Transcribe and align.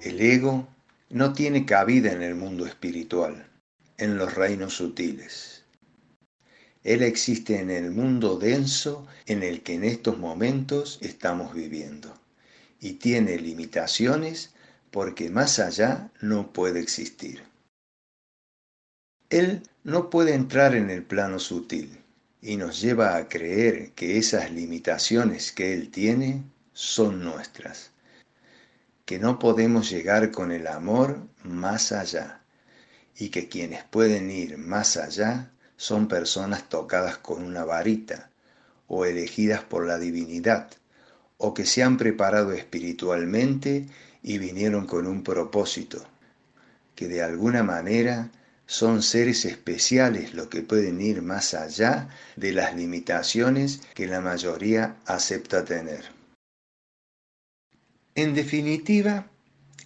El 0.00 0.20
ego 0.20 0.68
no 1.10 1.32
tiene 1.32 1.66
cabida 1.66 2.12
en 2.12 2.22
el 2.22 2.36
mundo 2.36 2.66
espiritual, 2.66 3.50
en 3.96 4.16
los 4.16 4.32
reinos 4.32 4.74
sutiles. 4.74 5.64
Él 6.84 7.02
existe 7.02 7.58
en 7.58 7.70
el 7.70 7.90
mundo 7.90 8.38
denso 8.38 9.08
en 9.26 9.42
el 9.42 9.62
que 9.64 9.74
en 9.74 9.82
estos 9.82 10.16
momentos 10.16 10.98
estamos 11.02 11.52
viviendo 11.52 12.14
y 12.78 12.94
tiene 12.94 13.38
limitaciones 13.38 14.54
porque 14.92 15.30
más 15.30 15.58
allá 15.58 16.12
no 16.20 16.52
puede 16.52 16.78
existir. 16.78 17.42
Él 19.30 19.62
no 19.82 20.10
puede 20.10 20.34
entrar 20.34 20.76
en 20.76 20.90
el 20.90 21.02
plano 21.02 21.40
sutil 21.40 21.98
y 22.40 22.56
nos 22.56 22.80
lleva 22.80 23.16
a 23.16 23.28
creer 23.28 23.90
que 23.92 24.16
esas 24.16 24.52
limitaciones 24.52 25.50
que 25.50 25.74
Él 25.74 25.90
tiene 25.90 26.44
son 26.72 27.24
nuestras, 27.24 27.90
que 29.08 29.18
no 29.18 29.38
podemos 29.38 29.88
llegar 29.88 30.30
con 30.30 30.52
el 30.52 30.66
amor 30.66 31.26
más 31.42 31.92
allá 31.92 32.42
y 33.16 33.30
que 33.30 33.48
quienes 33.48 33.82
pueden 33.84 34.30
ir 34.30 34.58
más 34.58 34.98
allá 34.98 35.50
son 35.78 36.08
personas 36.08 36.68
tocadas 36.68 37.16
con 37.16 37.42
una 37.42 37.64
varita 37.64 38.28
o 38.86 39.06
elegidas 39.06 39.64
por 39.64 39.86
la 39.86 39.98
divinidad 39.98 40.68
o 41.38 41.54
que 41.54 41.64
se 41.64 41.82
han 41.82 41.96
preparado 41.96 42.52
espiritualmente 42.52 43.86
y 44.22 44.36
vinieron 44.36 44.86
con 44.86 45.06
un 45.06 45.22
propósito, 45.22 46.04
que 46.94 47.08
de 47.08 47.22
alguna 47.22 47.62
manera 47.62 48.30
son 48.66 49.02
seres 49.02 49.46
especiales 49.46 50.34
los 50.34 50.48
que 50.48 50.60
pueden 50.60 51.00
ir 51.00 51.22
más 51.22 51.54
allá 51.54 52.10
de 52.36 52.52
las 52.52 52.76
limitaciones 52.76 53.80
que 53.94 54.06
la 54.06 54.20
mayoría 54.20 54.96
acepta 55.06 55.64
tener. 55.64 56.17
En 58.18 58.34
definitiva, 58.34 59.30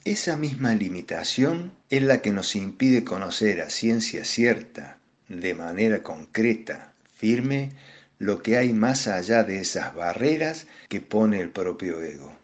esa 0.06 0.38
misma 0.38 0.74
limitación 0.74 1.70
es 1.90 2.02
la 2.02 2.22
que 2.22 2.30
nos 2.30 2.56
impide 2.56 3.04
conocer 3.04 3.60
a 3.60 3.68
ciencia 3.68 4.24
cierta, 4.24 4.98
de 5.28 5.52
manera 5.52 6.02
concreta, 6.02 6.94
firme, 7.14 7.72
lo 8.18 8.42
que 8.42 8.56
hay 8.56 8.72
más 8.72 9.06
allá 9.06 9.44
de 9.44 9.60
esas 9.60 9.94
barreras 9.94 10.66
que 10.88 11.02
pone 11.02 11.40
el 11.40 11.50
propio 11.50 12.02
ego. 12.02 12.34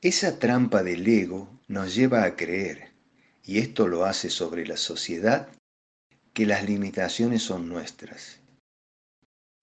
Esa 0.00 0.38
trampa 0.38 0.82
del 0.82 1.06
ego 1.06 1.50
nos 1.68 1.94
lleva 1.94 2.24
a 2.24 2.36
creer 2.36 2.92
y 3.44 3.58
esto 3.58 3.86
lo 3.86 4.06
hace 4.06 4.30
sobre 4.30 4.66
la 4.66 4.78
sociedad, 4.78 5.50
que 6.32 6.46
las 6.46 6.64
limitaciones 6.64 7.42
son 7.42 7.68
nuestras. 7.68 8.40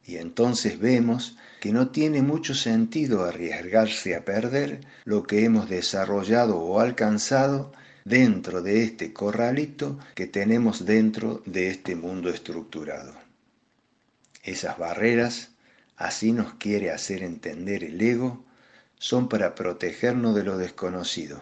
Y 0.05 0.17
entonces 0.17 0.79
vemos 0.79 1.37
que 1.59 1.71
no 1.71 1.89
tiene 1.89 2.21
mucho 2.21 2.53
sentido 2.53 3.23
arriesgarse 3.23 4.15
a 4.15 4.25
perder 4.25 4.81
lo 5.05 5.23
que 5.23 5.45
hemos 5.45 5.69
desarrollado 5.69 6.57
o 6.59 6.79
alcanzado 6.79 7.71
dentro 8.03 8.61
de 8.61 8.83
este 8.83 9.13
corralito 9.13 9.97
que 10.13 10.27
tenemos 10.27 10.85
dentro 10.85 11.41
de 11.45 11.69
este 11.69 11.95
mundo 11.95 12.29
estructurado. 12.29 13.13
Esas 14.43 14.77
barreras, 14.77 15.51
así 15.95 16.33
nos 16.33 16.55
quiere 16.55 16.91
hacer 16.91 17.23
entender 17.23 17.83
el 17.83 18.01
ego, 18.01 18.43
son 18.97 19.29
para 19.29 19.55
protegernos 19.55 20.35
de 20.35 20.43
lo 20.43 20.57
desconocido 20.57 21.41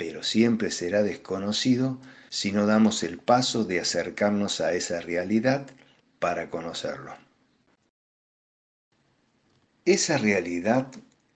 pero 0.00 0.22
siempre 0.22 0.70
será 0.70 1.02
desconocido 1.02 2.00
si 2.30 2.52
no 2.52 2.64
damos 2.64 3.02
el 3.02 3.18
paso 3.18 3.64
de 3.66 3.80
acercarnos 3.80 4.62
a 4.62 4.72
esa 4.72 5.02
realidad 5.02 5.66
para 6.18 6.48
conocerlo. 6.48 7.12
Esa 9.90 10.18
realidad 10.18 10.86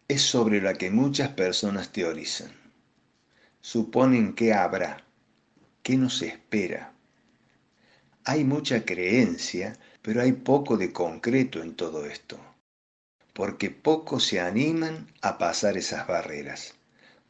es 0.07 0.23
sobre 0.23 0.63
la 0.63 0.75
que 0.75 0.89
muchas 0.89 1.31
personas 1.31 1.91
teorizan. 1.91 2.53
Suponen 3.61 4.35
que 4.35 4.53
habrá, 4.53 5.05
que 5.83 5.97
nos 5.97 6.23
espera. 6.23 6.93
Hay 8.25 8.45
mucha 8.45 8.85
creencia, 8.85 9.77
pero 10.03 10.23
hay 10.23 10.33
poco 10.33 10.77
de 10.77 10.93
concreto 10.93 11.63
en 11.63 11.75
todo 11.75 12.07
esto, 12.07 12.39
porque 13.33 13.71
pocos 13.71 14.25
se 14.25 14.39
animan 14.39 15.09
a 15.21 15.37
pasar 15.37 15.77
esas 15.77 16.07
barreras 16.07 16.75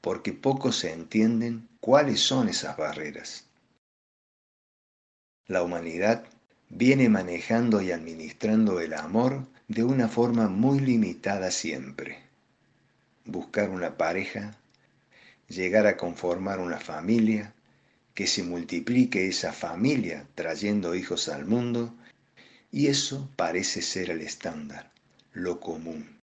porque 0.04 0.34
pocos 0.34 0.76
se 0.76 0.92
entienden 0.92 1.66
cuáles 1.80 2.20
son 2.20 2.50
esas 2.50 2.76
barreras. 2.76 3.46
La 5.46 5.62
humanidad 5.62 6.26
viene 6.68 7.08
manejando 7.08 7.80
y 7.80 7.90
administrando 7.90 8.80
el 8.80 8.92
amor 8.92 9.46
de 9.68 9.84
una 9.84 10.08
forma 10.08 10.48
muy 10.48 10.80
limitada 10.80 11.50
siempre. 11.50 12.18
Buscar 13.24 13.70
una 13.70 13.96
pareja, 13.96 14.56
llegar 15.48 15.86
a 15.86 15.96
conformar 15.96 16.60
una 16.60 16.78
familia, 16.78 17.54
que 18.14 18.26
se 18.26 18.42
multiplique 18.42 19.26
esa 19.26 19.52
familia 19.52 20.26
trayendo 20.34 20.94
hijos 20.94 21.28
al 21.28 21.46
mundo, 21.46 21.94
y 22.70 22.86
eso 22.88 23.28
parece 23.36 23.82
ser 23.82 24.10
el 24.10 24.20
estándar, 24.20 24.92
lo 25.32 25.60
común 25.60 26.14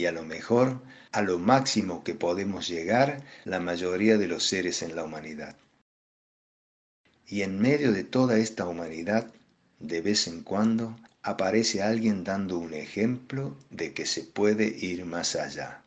y 0.00 0.06
a 0.06 0.12
lo 0.12 0.24
mejor 0.24 0.80
a 1.12 1.22
lo 1.22 1.38
máximo 1.38 2.02
que 2.04 2.14
podemos 2.14 2.68
llegar 2.68 3.22
la 3.44 3.60
mayoría 3.60 4.16
de 4.16 4.28
los 4.28 4.46
seres 4.46 4.82
en 4.82 4.96
la 4.96 5.04
humanidad. 5.04 5.56
Y 7.26 7.42
en 7.42 7.60
medio 7.60 7.92
de 7.92 8.04
toda 8.04 8.38
esta 8.38 8.66
humanidad, 8.66 9.30
de 9.78 10.00
vez 10.00 10.26
en 10.26 10.42
cuando, 10.42 10.96
aparece 11.22 11.82
alguien 11.82 12.24
dando 12.24 12.58
un 12.58 12.72
ejemplo 12.72 13.56
de 13.70 13.92
que 13.92 14.06
se 14.06 14.22
puede 14.22 14.66
ir 14.66 15.04
más 15.04 15.36
allá, 15.36 15.82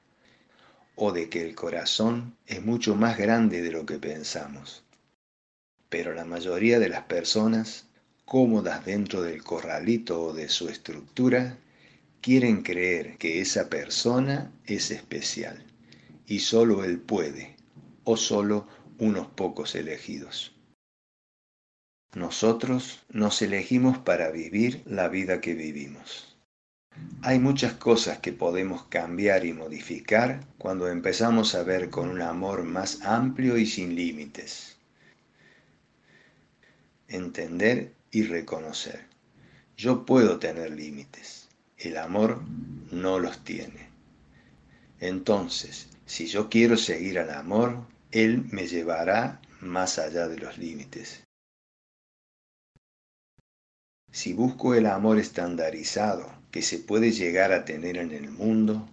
o 0.95 1.11
de 1.11 1.29
que 1.29 1.43
el 1.43 1.55
corazón 1.55 2.35
es 2.45 2.63
mucho 2.63 2.95
más 2.95 3.17
grande 3.17 3.61
de 3.61 3.71
lo 3.71 3.85
que 3.85 3.97
pensamos. 3.97 4.83
Pero 5.89 6.13
la 6.13 6.25
mayoría 6.25 6.79
de 6.79 6.89
las 6.89 7.03
personas, 7.03 7.87
cómodas 8.25 8.85
dentro 8.85 9.21
del 9.21 9.43
corralito 9.43 10.21
o 10.21 10.33
de 10.33 10.49
su 10.49 10.69
estructura, 10.69 11.57
quieren 12.21 12.61
creer 12.61 13.17
que 13.17 13.41
esa 13.41 13.69
persona 13.69 14.51
es 14.65 14.91
especial 14.91 15.63
y 16.27 16.39
solo 16.39 16.83
él 16.83 16.99
puede, 16.99 17.55
o 18.03 18.17
solo 18.17 18.67
unos 18.97 19.27
pocos 19.27 19.75
elegidos. 19.75 20.53
Nosotros 22.15 23.03
nos 23.09 23.41
elegimos 23.41 23.97
para 23.97 24.29
vivir 24.31 24.83
la 24.85 25.07
vida 25.07 25.41
que 25.41 25.53
vivimos. 25.53 26.37
Hay 27.21 27.39
muchas 27.39 27.73
cosas 27.73 28.19
que 28.19 28.33
podemos 28.33 28.83
cambiar 28.83 29.45
y 29.45 29.53
modificar 29.53 30.45
cuando 30.57 30.87
empezamos 30.87 31.55
a 31.55 31.63
ver 31.63 31.89
con 31.89 32.09
un 32.09 32.21
amor 32.21 32.63
más 32.63 33.01
amplio 33.01 33.57
y 33.57 33.65
sin 33.65 33.95
límites. 33.95 34.77
Entender 37.07 37.93
y 38.11 38.23
reconocer. 38.23 39.05
Yo 39.75 40.05
puedo 40.05 40.37
tener 40.37 40.71
límites 40.71 41.43
el 41.85 41.97
amor 41.97 42.41
no 42.91 43.19
los 43.19 43.43
tiene. 43.43 43.89
Entonces, 44.99 45.87
si 46.05 46.27
yo 46.27 46.49
quiero 46.49 46.77
seguir 46.77 47.19
al 47.19 47.31
amor, 47.31 47.85
Él 48.11 48.45
me 48.51 48.67
llevará 48.67 49.41
más 49.59 49.99
allá 49.99 50.27
de 50.27 50.37
los 50.37 50.57
límites. 50.57 51.23
Si 54.13 54.31
busco 54.31 54.75
el 54.75 54.85
amor 54.85 55.19
estandarizado 55.19 56.33
que 56.51 56.61
se 56.61 56.79
puede 56.79 57.11
llegar 57.11 57.51
a 57.51 57.65
tener 57.65 57.97
en 57.97 58.13
el 58.13 58.31
mundo, 58.31 58.87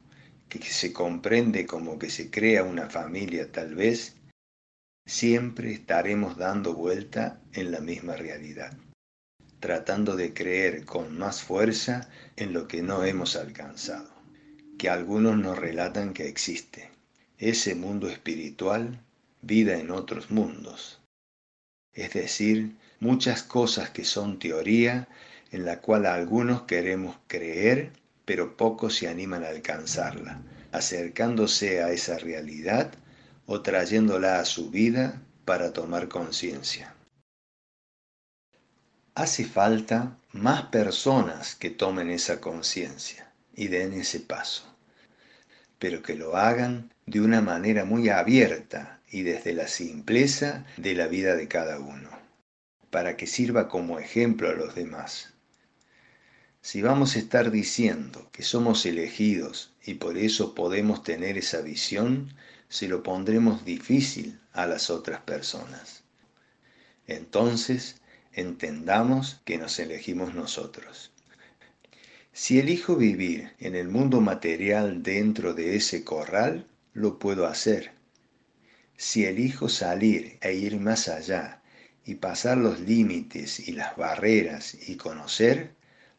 que 0.48 0.60
se 0.62 0.92
comprende 0.92 1.64
como 1.64 1.96
que 1.96 2.10
se 2.10 2.28
crea 2.28 2.64
una 2.64 2.90
familia 2.90 3.52
tal 3.52 3.76
vez, 3.76 4.16
siempre 5.06 5.72
estaremos 5.72 6.36
dando 6.36 6.74
vuelta 6.74 7.40
en 7.52 7.70
la 7.70 7.80
misma 7.80 8.16
realidad 8.16 8.76
tratando 9.60 10.16
de 10.16 10.32
creer 10.32 10.86
con 10.86 11.18
más 11.18 11.42
fuerza 11.42 12.08
en 12.36 12.54
lo 12.54 12.66
que 12.66 12.82
no 12.82 13.04
hemos 13.04 13.36
alcanzado, 13.36 14.10
que 14.78 14.88
algunos 14.88 15.36
nos 15.36 15.58
relatan 15.58 16.14
que 16.14 16.28
existe, 16.28 16.90
ese 17.38 17.74
mundo 17.74 18.08
espiritual, 18.08 19.04
vida 19.42 19.78
en 19.78 19.90
otros 19.90 20.30
mundos, 20.30 20.99
es 21.94 22.12
decir, 22.12 22.76
muchas 23.00 23.42
cosas 23.42 23.90
que 23.90 24.04
son 24.04 24.38
teoría 24.38 25.08
en 25.50 25.64
la 25.64 25.80
cual 25.80 26.06
algunos 26.06 26.62
queremos 26.62 27.16
creer, 27.26 27.92
pero 28.24 28.56
pocos 28.56 28.94
se 28.96 29.08
animan 29.08 29.44
a 29.44 29.48
alcanzarla, 29.48 30.42
acercándose 30.70 31.82
a 31.82 31.90
esa 31.90 32.18
realidad 32.18 32.92
o 33.46 33.62
trayéndola 33.62 34.38
a 34.38 34.44
su 34.44 34.70
vida 34.70 35.20
para 35.44 35.72
tomar 35.72 36.08
conciencia. 36.08 36.94
Hace 39.14 39.44
falta 39.44 40.16
más 40.32 40.66
personas 40.66 41.56
que 41.56 41.70
tomen 41.70 42.10
esa 42.10 42.40
conciencia 42.40 43.32
y 43.54 43.66
den 43.66 43.92
ese 43.94 44.20
paso, 44.20 44.64
pero 45.80 46.02
que 46.02 46.14
lo 46.14 46.36
hagan 46.36 46.94
de 47.10 47.20
una 47.20 47.40
manera 47.40 47.84
muy 47.84 48.08
abierta 48.08 49.00
y 49.10 49.22
desde 49.22 49.52
la 49.52 49.66
simpleza 49.66 50.64
de 50.76 50.94
la 50.94 51.08
vida 51.08 51.34
de 51.34 51.48
cada 51.48 51.80
uno, 51.80 52.08
para 52.90 53.16
que 53.16 53.26
sirva 53.26 53.68
como 53.68 53.98
ejemplo 53.98 54.48
a 54.48 54.52
los 54.52 54.76
demás. 54.76 55.34
Si 56.60 56.82
vamos 56.82 57.16
a 57.16 57.18
estar 57.18 57.50
diciendo 57.50 58.28
que 58.30 58.44
somos 58.44 58.86
elegidos 58.86 59.74
y 59.84 59.94
por 59.94 60.18
eso 60.18 60.54
podemos 60.54 61.02
tener 61.02 61.36
esa 61.36 61.62
visión, 61.62 62.32
se 62.68 62.86
lo 62.86 63.02
pondremos 63.02 63.64
difícil 63.64 64.38
a 64.52 64.66
las 64.66 64.88
otras 64.88 65.20
personas. 65.22 66.04
Entonces, 67.08 67.96
entendamos 68.32 69.40
que 69.44 69.58
nos 69.58 69.80
elegimos 69.80 70.32
nosotros. 70.32 71.10
Si 72.32 72.60
elijo 72.60 72.94
vivir 72.94 73.50
en 73.58 73.74
el 73.74 73.88
mundo 73.88 74.20
material 74.20 75.02
dentro 75.02 75.54
de 75.54 75.74
ese 75.74 76.04
corral, 76.04 76.68
lo 76.92 77.18
puedo 77.18 77.46
hacer. 77.46 77.92
Si 78.96 79.24
elijo 79.24 79.68
salir 79.68 80.38
e 80.40 80.54
ir 80.54 80.78
más 80.78 81.08
allá 81.08 81.62
y 82.04 82.16
pasar 82.16 82.58
los 82.58 82.80
límites 82.80 83.60
y 83.60 83.72
las 83.72 83.96
barreras 83.96 84.76
y 84.88 84.96
conocer, 84.96 85.74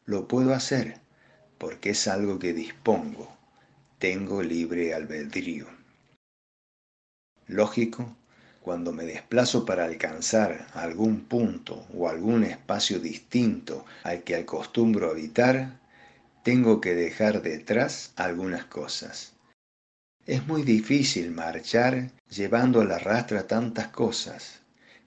lo 0.05 0.27
puedo 0.27 0.53
hacer, 0.53 0.99
porque 1.57 1.91
es 1.91 2.07
algo 2.07 2.39
que 2.39 2.53
dispongo, 2.53 3.37
tengo 3.99 4.41
libre 4.41 4.93
albedrío. 4.93 5.67
Lógico, 7.47 8.15
cuando 8.61 8.93
me 8.93 9.03
desplazo 9.03 9.65
para 9.65 9.85
alcanzar 9.85 10.67
algún 10.73 11.21
punto 11.21 11.85
o 11.93 12.07
algún 12.07 12.43
espacio 12.43 12.99
distinto 12.99 13.85
al 14.03 14.23
que 14.23 14.35
acostumbro 14.35 15.09
habitar, 15.09 15.79
tengo 16.43 16.79
que 16.79 16.95
dejar 16.95 17.41
detrás 17.41 18.13
algunas 18.15 18.65
cosas. 18.65 19.33
Es 20.27 20.45
muy 20.45 20.61
difícil 20.61 21.31
marchar 21.31 22.11
llevando 22.29 22.81
a 22.81 22.85
la 22.85 22.99
rastra 22.99 23.47
tantas 23.47 23.87
cosas 23.87 24.59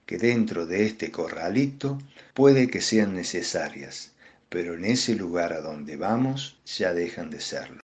que 0.05 0.17
dentro 0.17 0.65
de 0.65 0.85
este 0.85 1.09
corralito 1.09 1.97
puede 2.33 2.67
que 2.67 2.81
sean 2.81 3.15
necesarias, 3.15 4.11
pero 4.49 4.75
en 4.75 4.85
ese 4.85 5.15
lugar 5.15 5.53
a 5.53 5.61
donde 5.61 5.95
vamos 5.95 6.59
ya 6.65 6.93
dejan 6.93 7.29
de 7.29 7.39
serlo. 7.39 7.79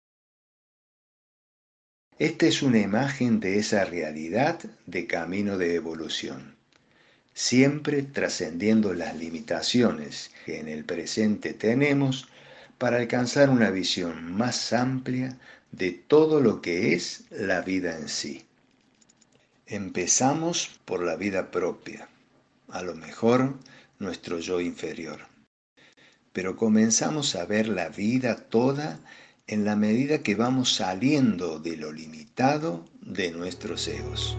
Esta 2.19 2.45
es 2.45 2.62
una 2.62 2.80
imagen 2.80 3.39
de 3.39 3.57
esa 3.57 3.86
realidad 3.86 4.60
de 4.86 5.07
camino 5.07 5.57
de 5.57 5.74
evolución, 5.75 6.57
siempre 7.34 8.04
trascendiendo 8.04 8.94
las 8.94 9.16
limitaciones 9.16 10.31
que 10.45 10.60
en 10.60 10.68
el 10.68 10.84
presente 10.84 11.54
tenemos 11.54 12.27
para 12.77 12.98
alcanzar 12.98 13.50
una 13.50 13.72
visión 13.72 14.34
más 14.34 14.74
amplia 14.74 15.38
de 15.71 15.91
todo 15.91 16.39
lo 16.39 16.62
que 16.62 16.94
es 16.94 17.23
la 17.29 17.62
vida 17.62 17.97
en 17.97 18.09
sí. 18.09 18.45
Empezamos 19.65 20.79
por 20.85 21.03
la 21.03 21.15
vida 21.15 21.51
propia, 21.51 22.09
a 22.69 22.81
lo 22.81 22.95
mejor 22.95 23.56
nuestro 24.00 24.39
yo 24.39 24.59
inferior, 24.59 25.19
pero 26.33 26.57
comenzamos 26.57 27.35
a 27.35 27.45
ver 27.45 27.68
la 27.68 27.89
vida 27.89 28.35
toda 28.35 29.00
en 29.47 29.65
la 29.65 29.75
medida 29.75 30.23
que 30.23 30.35
vamos 30.35 30.75
saliendo 30.75 31.59
de 31.59 31.77
lo 31.77 31.91
limitado 31.91 32.85
de 33.01 33.31
nuestros 33.31 33.88
egos. 33.88 34.38